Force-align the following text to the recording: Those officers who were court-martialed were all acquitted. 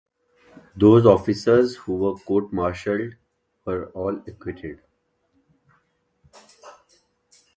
Those 0.75 1.05
officers 1.05 1.75
who 1.75 1.95
were 1.97 2.15
court-martialed 2.15 3.17
were 3.65 3.91
all 3.91 4.17
acquitted. 4.25 4.79